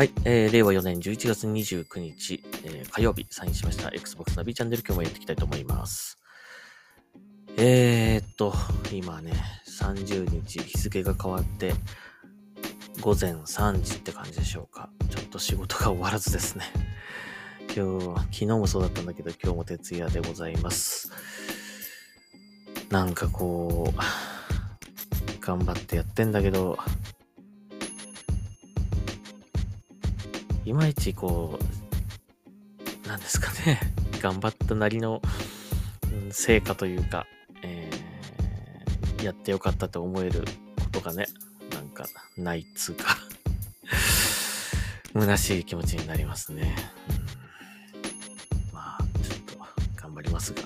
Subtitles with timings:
[0.00, 6.16] はい、えー、令和4年11月29日、えー火曜日、サインしました Xbox ナビチャンネル今日もやっていきたいと思います。
[7.58, 8.54] えーっと、
[8.90, 9.32] 今ね、
[9.68, 11.74] 30日、日付が変わって、
[13.02, 14.88] 午前3時って感じでしょうか。
[15.10, 16.64] ちょっと仕事が終わらずですね。
[17.76, 21.10] 今日、昨日もそうだったんだけど、今日も徹夜でございます。
[22.88, 26.78] なんかこう、頑張ってやってんだけど、
[30.70, 31.58] いまいちこ
[33.04, 33.80] う、なんですかね、
[34.22, 35.20] 頑張ったなりの、
[36.30, 37.26] 成果というか、
[37.62, 40.44] えーやってよかったと思える
[40.78, 41.26] ことがね、
[41.74, 42.06] なんか
[42.38, 43.18] ないっつうか、
[45.12, 46.76] 虚しい気持ちになりますね。
[48.70, 48.72] うん。
[48.72, 50.62] まあ、ちょっと頑張りますが、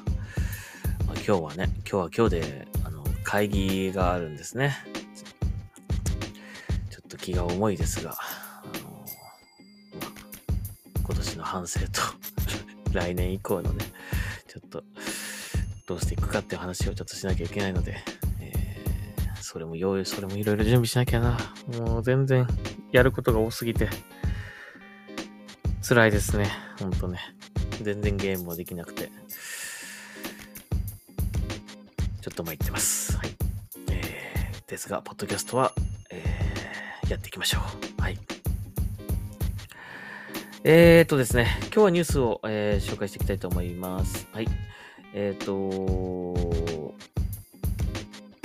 [1.06, 4.76] まあ、今日はね、今日は今日で、あの、会議があるんですね。
[6.90, 8.18] ちょっと気が重いですが、
[11.54, 12.02] 反省と、
[12.92, 13.84] 来年以降のね、
[14.48, 14.82] ちょっと、
[15.86, 18.02] どうしていくかっていう話をちょっとしなきゃいけないので、
[18.40, 18.64] えー
[19.40, 21.38] それも用意、それもいろいろ準備しなきゃな。
[21.78, 22.44] もう全然
[22.90, 23.88] やることが多すぎて、
[25.86, 26.50] 辛いですね。
[26.80, 27.20] ほんとね。
[27.80, 29.12] 全然ゲームもできなくて、
[32.20, 33.16] ちょっと参ってます。
[33.16, 33.36] はい。
[33.90, 35.72] えー、ですが、ポッドキャストは、
[36.10, 37.60] えー、やっていきましょ
[37.98, 38.02] う。
[38.02, 38.18] はい。
[40.66, 44.26] えーとですね、今日はニュースを、えー紹介していきたいと思います。
[44.32, 44.48] はい。
[45.12, 46.94] えーと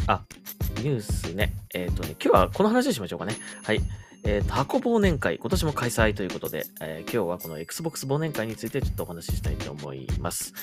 [0.05, 0.25] あ、
[0.79, 1.53] ニュースね。
[1.73, 3.37] えーとね、今日はこの話をしましょうかね。
[3.63, 3.79] はい。
[4.25, 10.53] えーと、箱忘年会、今年も開催ということで、えー今日はこの Xbox 忘年会についてちょっとお話ししたいと思います。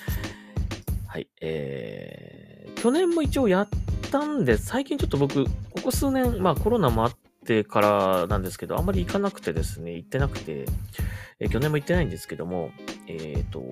[1.06, 1.27] はい。
[1.41, 3.69] えー、去年も一応やっ
[4.11, 5.50] たんで、最近ちょっと僕、こ
[5.84, 7.16] こ数年、まあコロナもあっ
[7.47, 10.67] てからなんですけど、あんまり行かなくてですね、行ってなくて、
[11.39, 12.71] え去年も行ってないんですけども、
[13.07, 13.62] えっ、と、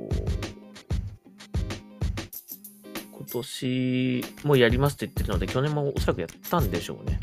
[3.13, 7.19] 今年もやりますって言ってるので、去年もおそらくやったんでしょうね。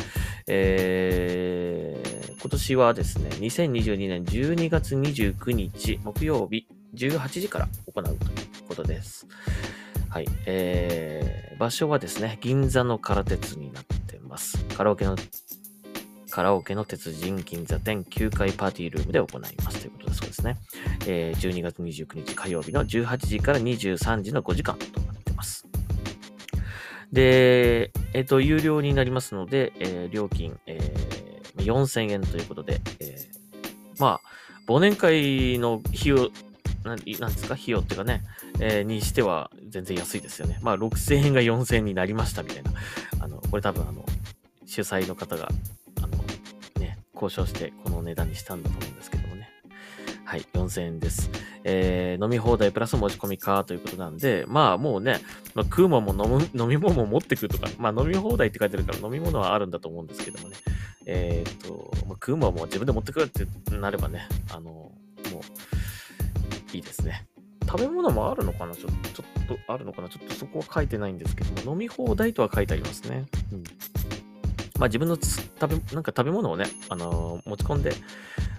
[0.47, 8.17] えー今年はですね、2022年12月29日木曜日18時から行うという
[8.67, 9.27] ことです。
[10.09, 10.25] はい。
[10.47, 14.57] えー、場所はですね、銀座の空鉄になってます。
[14.75, 15.15] カラオケの、
[16.31, 20.57] カラオケの鉄人銀座店9階パーティールームで行いますということだそうですね。
[21.05, 25.67] えー12月29日火曜日の18時から23時の5時間となってます。
[27.11, 31.21] で、えっ、と、有料になりますので、えー料金、えー
[31.57, 36.31] 4000円ということで、えーまあ、忘年会の費用、
[36.83, 37.53] なんなんですか？
[37.53, 38.23] 費用っていうかね、
[38.59, 40.57] えーにしては全然安いですよね。
[40.61, 42.71] まあ、6000円が4000円になりましたみたいな。
[43.19, 44.05] あの、これ多分、あの、
[44.65, 45.49] 主催の方が、
[47.21, 49.49] 交渉してこの値段にしたんだと思うんですけどもね。
[50.23, 51.29] はい、4000円です。
[51.63, 55.19] えー飲み放題プラス持ち込みかということなんで、まあもうね、
[55.53, 60.57] まあ、食うもんも飲む 飲み物も持ってくるとか、まあ飲み放題って書いてるから飲み物はあるんだと思うんですけどもね。
[61.05, 63.45] えっ、と、まあ、食うもんも自分で持ってくるって
[63.75, 64.91] なればね、あの、も
[66.73, 67.27] う、いいですね。
[67.67, 68.75] 食べ物もあるのかな？
[68.75, 70.09] ちょちょっとあるのかな？
[70.09, 73.25] ちょっとそこは書いてないんですけども、飲み放題とは書いてありますね。
[73.51, 73.63] うん。
[74.81, 77.93] まあ自分の食べ、なんか食べ物をね、あのー持ち込んで、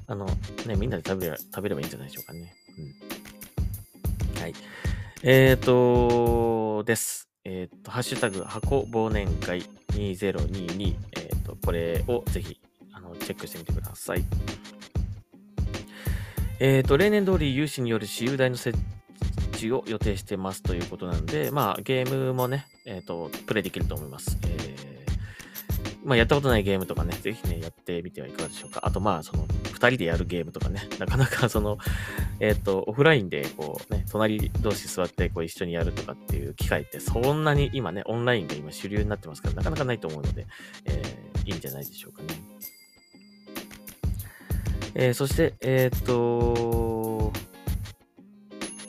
[0.06, 0.26] あの、
[0.66, 2.54] ね、みんなで食べれ食べればいいんじゃないでしょうかね。
[2.78, 4.40] うん。
[4.40, 4.54] はい。
[5.24, 7.28] えっ、とです。
[7.44, 9.62] えっ、と、ハッシュタグ、箱忘年会
[9.94, 12.60] 2022、えっ、と、これをぜひ、
[12.92, 14.24] あの、チェックしてみてください。
[16.60, 18.78] えっ、と、例年通り有志による私有台の設
[19.54, 24.38] 置を予定してますということなんで、まあ、ゲームもね、えっ、と、プレイできると思います。
[24.44, 24.92] えー
[26.04, 28.80] まあ、やったことないゲームとかね、ぜひね、やってみてはいかがでしょうか。
[28.82, 31.78] あと、まあ、その、二人でやるゲームとかね、なかなかその、
[32.40, 40.46] えっ、と、オフラインで、こうね、隣同士座って、こう、一緒にやるとかっていう機会って、そんなに今ね、オンラインが今主流になってますから、なかなかないと思うので、
[40.84, 42.28] えーいいんじゃないでしょうかね。
[44.94, 47.32] えーそして、えっ、と、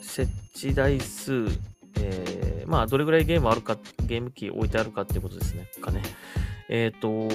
[0.02, 1.46] 設置台数、
[1.96, 3.76] えーまあ、どれぐらいゲームあるか、
[4.06, 5.66] ゲーム機置いてあるかっていうことですね。
[5.80, 6.02] かね。
[6.68, 7.28] えっ、と、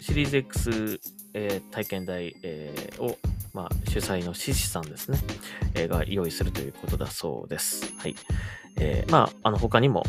[0.00, 1.00] シリーズ X、
[1.34, 3.18] えー体験台、えーを、
[3.52, 5.18] まあ、主催の獅子さんですね、
[5.74, 7.92] えーが用意するということだそうです。
[7.98, 8.14] はい。
[8.78, 10.04] えーまあ、あの、他にも、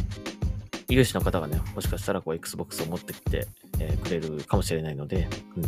[0.88, 3.48] 有志の方がね、もしかしたらこう、Xbox を持ってきて、
[3.80, 5.28] えくれるかもしれないので、
[5.58, 5.64] うん。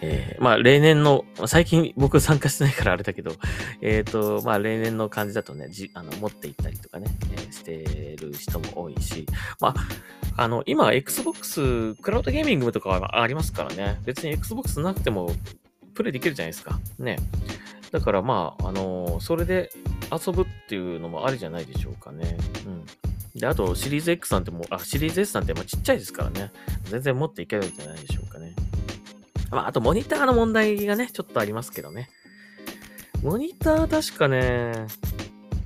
[0.00, 3.32] えー、まあ、例年の、最近僕参加してないからあれだけど、
[3.80, 9.26] えっ、ー、と、まあ、例年の感じだとね、じあの持って行ったりとかね、えー、してる人も多いし、
[9.60, 9.74] まあ、
[10.42, 15.34] あの、今、Xbox、クラウドゲーミングとかはありますからね、別に Xbox なくても、
[15.94, 16.78] プレイできるじゃないですか。
[16.98, 17.16] ね。
[17.90, 19.70] だからまあ、あのそれで
[20.12, 22.36] 遊ぶっていうのもありじゃないでしょうかね。
[22.66, 23.40] うん。
[23.40, 26.52] で、あと、シリーズ X なんてもあ、シリーズ S なんてまあちっちゃいですからね。
[26.84, 28.54] 全然持っていけるんじゃないでしょうかね。
[29.50, 32.10] まあ、あと、モニターの問題がね、ちょっとありますけどね。
[33.22, 34.86] モニター確かね、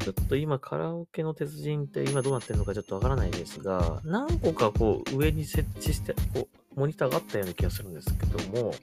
[0.00, 8.75] ちょっと今カラオケの鉄人って今どうなってるのかちょっとわからないですが、何個かこう上に設置して、こう、モニターがあったような気がするんですけども、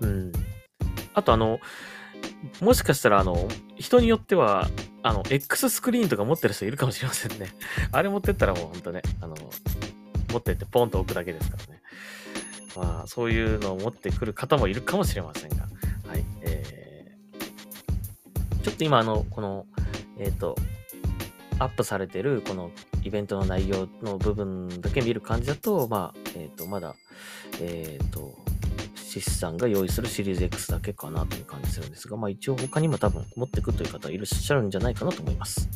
[0.00, 0.32] うん。
[1.14, 1.58] あとあの、
[2.60, 4.68] もしかしたらあの、人によっては、
[5.02, 7.48] あの、X スクリーンとか持ってる人いるかもしれませんね。
[7.92, 9.34] あれ持ってったらもうほんとね、あの、
[10.32, 11.75] 持ってってポンと置くだけですからね。
[12.76, 15.66] まあ、そういうのを持ってくる方もいるかもしれませんが、
[16.06, 16.24] はい。
[16.42, 19.66] えー、ちょっと今、あの、この、
[20.18, 20.56] えっ、ー、と、
[21.58, 22.70] アップされてる、この
[23.02, 26.94] イベントの内容の部分だけ見る感じだと、まあ、えっ、ー、と、まだ、
[27.60, 28.34] えっ、と、
[28.94, 35.70] シスさんが用意するシリーズ X だけかなという感じするんですが、まあ一応他にも多分持ってくという方いらっしゃるんじゃないかなと思います。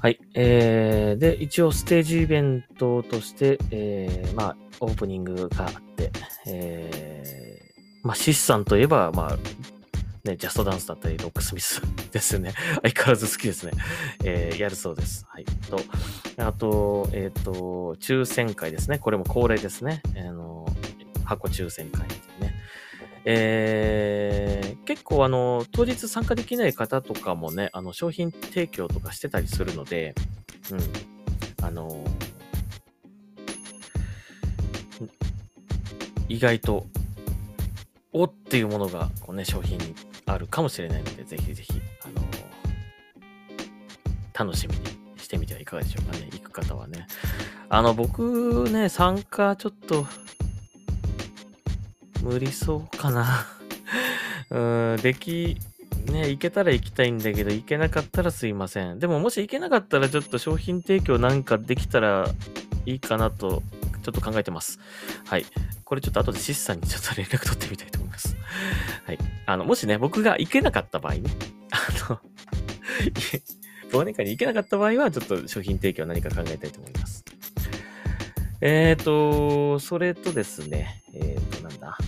[0.00, 0.20] はい。
[0.34, 6.10] えー、で、一応ステージイベントとして、えー、まあ、オープニングがあって、
[6.46, 9.38] えー、まあ、シスさんといえば、まあ、
[10.24, 12.52] ね、ジャストダンスだったり、ロックスミスですね。
[12.82, 13.72] 相変わらず好きですね。
[14.24, 15.26] えー、やるそうです。
[15.28, 15.44] はい。
[15.44, 15.78] と、
[16.38, 18.98] あと、えっ、ー、と、抽選会ですね。
[18.98, 20.02] これも恒例ですね。
[20.16, 20.66] あの、
[21.24, 22.54] 箱抽選会ですね。
[23.26, 30.14] えー、結構あの、当日参加できない方とかもね、あの、商品提供とかしてたりするので、
[30.70, 32.02] うん、あの、
[36.28, 36.86] 意外と、
[38.12, 39.94] おっていうものが、こうね、商品に
[40.26, 42.24] あるかもしれないので、ぜひぜひ、あの、
[44.32, 44.82] 楽しみに
[45.16, 46.28] してみてはいかがでしょうかね。
[46.32, 47.06] 行く方はね。
[47.68, 50.06] あの、僕ね、参加ちょっと
[52.22, 53.46] 無理そうかな。
[54.50, 55.56] うん、でき、
[56.06, 58.98] ね、行けたら行きたいんだけど、行けなかったらすいません。
[58.98, 62.28] でももし行けなかったらちょっと商品提供なんかできたら
[62.86, 63.62] いいかなと、
[64.04, 64.78] ちょっと考えてます。
[65.26, 65.46] はい。
[65.84, 68.36] これちょっと後でシスさんにちょっと連絡取ってみたいと思います。
[69.06, 69.18] はい。
[69.46, 71.22] あの、もしね、僕が行けなかった場合ね、
[71.70, 71.78] あ
[72.10, 72.20] の、
[73.90, 77.24] 忘年会に行けなかった場合は、ちょっと商品提供何か考えたいと思います。
[78.60, 81.98] えっ、ー、と、それとですね、えっ、ー、と、なんだ？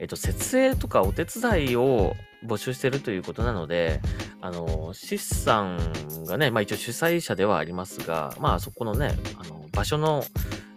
[0.00, 4.00] えっと、設営とかお手伝いを募集してるということなので、
[4.42, 10.24] あの、シスさんがね、まあ一応主催者ではありますが、まあそこのね、あの、場所の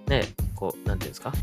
[0.08, 1.34] ね、こう、なんていうんですか、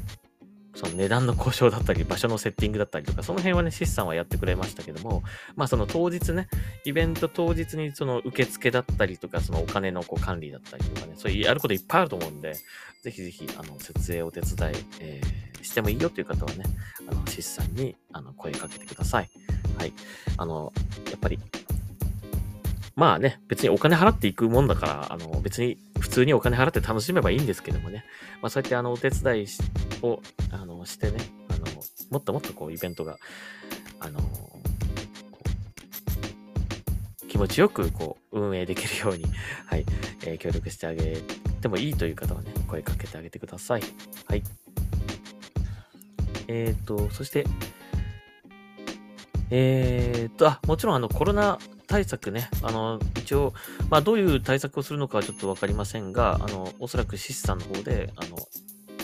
[0.75, 5.22] その値段の交渉だったり、場所のセッティングだったりとか、その辺はね、シスさんはやってくれましたけども、
[5.56, 6.49] まあその当日ね、
[6.84, 12.55] イベント当日にその受付だったりとか、そのお金のこう管理だったりとかね、そういうやることいっぱいあると思うんで、
[13.02, 16.64] ぜひぜひ、あの、設営お手伝い、えーしてもいいよという方はね、
[17.11, 19.30] あの、シスさんに、あの、声かけてください。
[19.78, 19.92] はい。
[20.37, 20.73] あの、
[21.11, 21.38] やっぱり、
[22.97, 28.04] まあね、別にお金払っていくもんだから、あの、別に普通にお金払って楽しめばいいんですけどもね、
[28.42, 29.47] まあそうやってあの、お手伝い
[30.02, 30.20] を、
[30.50, 31.18] あの、してね、
[31.49, 31.61] あの、
[32.11, 33.16] もっともっとこう、イベントが、
[34.00, 34.20] あの、
[37.28, 39.25] 気持ちよくこう運営できるように、
[39.66, 39.87] はい、
[40.26, 41.23] えー、協力してあげ
[41.61, 43.82] てもいいという方はね、声かけてあげてください。
[44.26, 44.42] はい。
[46.49, 47.47] えっ、ー、と、そして、
[49.50, 51.59] えっ、ー、と、あ、もちろんあのコロナ
[51.90, 53.52] 対策ね、あの、一応、
[53.90, 58.37] まあどういう対策をするのかはちょっとわかりませんが、あの、おそらくシスさんの方で、あの、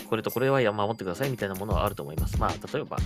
[0.09, 2.39] これとこれは守ってくださいみたいなものはあると思います。
[2.39, 2.97] まあ、例えば、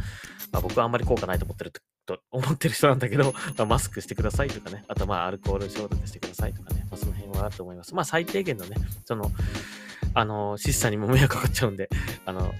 [0.51, 1.73] まあ、僕はあんまり効果ないと思ってる
[2.05, 7.95] と思ってる人なんだけど、 まあ、マスクしてくださいとかね、あとまあアルコール消毒してくださいとかね、まあ、その辺はあると思います。
[7.95, 9.31] まあ最低限のね、その、
[10.13, 11.89] あの、シスさんにも迷惑かかっちゃうんで、
[12.25, 12.53] あの、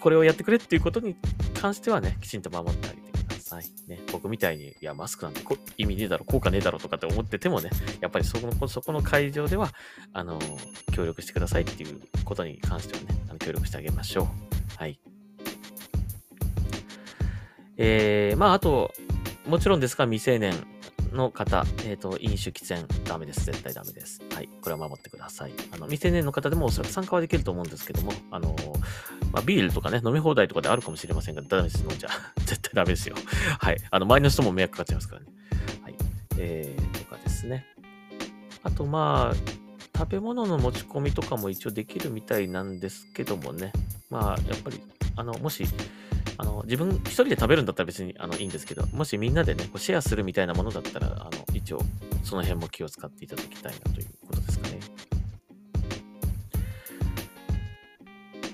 [0.00, 1.16] これをやってくれっていうことに
[1.58, 3.05] 関してはね、きちんと守ってあげて
[3.50, 3.64] はい。
[3.86, 5.42] ね、僕みたいに、いや、マスクなんて
[5.76, 9.70] 意味ねえだろ、効果ねえだろとかって思っててもね、やっぱりそこのそこの会場では、
[10.12, 10.40] あの、
[10.92, 14.26] 協力してくださいっていうことに関してはね、あの協力してあげましょう。
[14.76, 14.98] はい。
[17.76, 18.92] えー、まあ、あと、
[19.46, 20.66] もちろんですが、未成年
[21.12, 23.44] の方、えっ、ー、と、飲酒喫煙ダメです。
[23.44, 24.20] 絶対ダメです。
[24.34, 24.48] はい。
[24.60, 25.52] これは守ってください。
[25.72, 28.54] あの、未成年の方でもおそらく参加はできると思うんですけども、あの
[29.32, 31.82] まあ、ビールとかね、飲み放題とかであるかもしれませんが、ダメです。
[31.82, 32.10] 飲んじゃ。
[32.44, 33.16] 絶対ダメですよ。
[33.58, 33.78] はい。
[33.90, 35.26] あの、周りの人も迷惑かかっちゃいますからね。
[35.82, 35.94] はい。
[36.38, 37.66] えー、とかですね。
[38.62, 43.72] あと、まあ、食べ物の持ち込みとかも一応できるみたいなんですけどもね。
[44.10, 44.82] まあ、やっぱり、
[45.16, 45.64] あの、もし、
[46.38, 51.80] あの、自分一人で食べるんだったら別にあのいいんですけど、もしみんなでね、こうシェアするみたいなものだったら、あの、一応、
[52.22, 54.80] その辺も気を使っていただきたいなということですかね。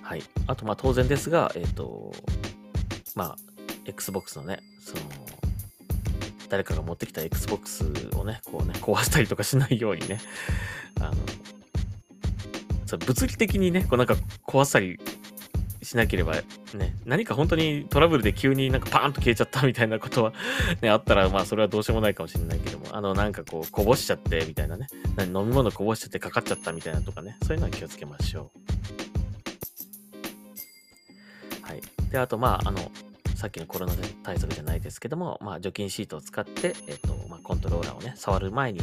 [0.02, 0.23] はい。
[0.47, 2.12] あと、まあ当然ですが、えっ、と、
[3.14, 3.37] まあ、
[3.85, 5.02] Xbox のね、その、
[6.49, 7.85] 誰かが持ってきた Xbox
[8.16, 10.21] をね、こうね、壊したりとかしないようにね、
[11.00, 11.14] あの、
[12.87, 14.14] そ物理的にね、こうなんか
[14.47, 15.00] 壊したり
[15.93, 16.37] しなければ、
[16.73, 20.33] ね、何か本当にトラブルで急になんかパーンと消えちゃったみたいなことは
[20.81, 24.87] ね、あったら、まあそれはどうしようもないかもしれないけども、あの、なんかこう、こぼしちゃってみたいなね、
[25.19, 28.51] 飲み物こぼしちゃってかかっちゃったみたいなとかね、そういうのは気をつけましょ
[31.61, 31.67] う。
[31.67, 31.83] はい。
[32.11, 32.91] で、あと、まあ、あの、
[33.35, 38.81] さっきのコロナ対策じゃないですけども、まあ、除菌シートを使って、えっ、と、まあ、コントローラーをね、触る前に、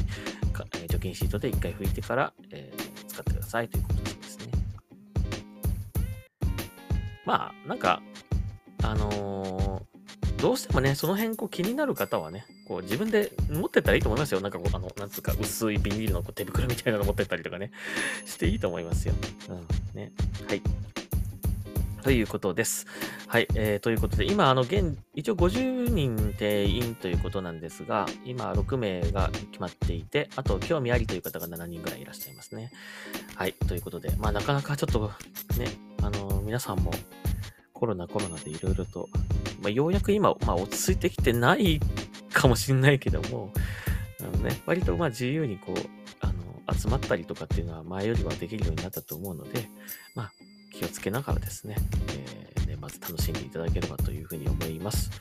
[0.79, 3.98] え除菌シートで一回拭いてから、えー、使ってくださいということ
[7.29, 8.01] まあ、なんか、
[8.81, 14.41] あのー、どうしてもね、その辺こう気になる方はね、こう自分で持ってったらいいと思いますよ。
[14.41, 17.69] なんかこう、あの、なんつうか、薄いビニールのこう手袋みたいなの持ってったりとかね、
[18.25, 19.13] していいと思いますよ。
[19.49, 20.11] うん、ね。
[20.47, 20.61] はい。
[22.03, 22.85] ということです。
[23.27, 23.47] はい。
[23.55, 32.71] えー、ということで、今、あの、現、一応50人定員ということなんですが、今、6名が決まっていて、あと、興味ありという方が7人ぐらいいらっしゃいますね。
[33.35, 33.53] はい。
[33.53, 35.11] ということで、まあ、なかなかちょっと、
[35.57, 35.67] ね、
[36.01, 36.91] あの、皆さんも、
[37.73, 39.07] コロナコロナでいろいろと、
[39.61, 41.79] まあ、ようやく今、まあ、落ち着いてきてない
[42.33, 43.53] かもしれないけども、
[44.21, 45.79] あのね、割とまあ自由にこう、
[46.19, 49.69] あの、集まったりとかっていうのは前よりはできるようになったと思うので、
[50.15, 50.31] まあ、
[50.79, 51.75] 気をつけながらですね、
[52.15, 55.11] えー、年末楽しんでいただければというふうに思います。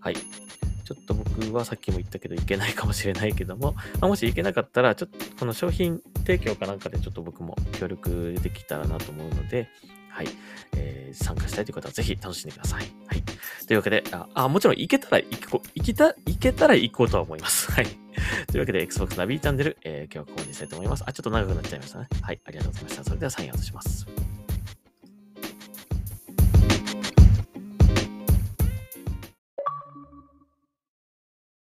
[0.00, 0.16] はい。
[0.16, 9.68] ちょっと僕はさっきも言ったけどいけないかもしれないけども、 まあ、もしいけなかったら、ちょっとこの商品提供かなんかでちょっと僕も協力できたらなと思うので、
[10.08, 10.28] はい。
[10.76, 12.84] えー、参加したいという方はぜひ楽しんでください。
[13.06, 13.22] はい。
[13.66, 17.70] というわけで、あ、あもちろん行けたら行こう、行けた、行けたら行こうとは思います。
[17.72, 17.86] はい。
[18.46, 21.04] というわけで、Xbox ナビチャンネル、えー、今日はここにしたいと思います。
[21.06, 22.08] あ、ちょっと長くなっちゃいましたね。
[22.22, 22.40] はい。
[22.44, 23.04] ありがとうございました。
[23.04, 24.25] それではサインアウトします。